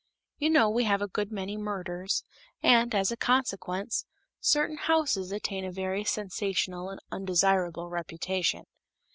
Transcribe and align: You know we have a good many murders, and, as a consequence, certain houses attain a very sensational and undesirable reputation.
You 0.39 0.49
know 0.49 0.67
we 0.67 0.85
have 0.85 1.03
a 1.03 1.07
good 1.07 1.31
many 1.31 1.55
murders, 1.57 2.23
and, 2.63 2.95
as 2.95 3.11
a 3.11 3.15
consequence, 3.15 4.03
certain 4.39 4.77
houses 4.77 5.31
attain 5.31 5.63
a 5.63 5.71
very 5.71 6.03
sensational 6.03 6.89
and 6.89 6.99
undesirable 7.11 7.87
reputation. 7.87 8.63